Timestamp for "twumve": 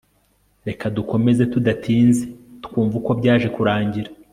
2.63-2.93